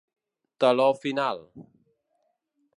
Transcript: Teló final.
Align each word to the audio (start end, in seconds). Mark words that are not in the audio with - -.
Teló 0.61 0.87
final. 1.03 1.37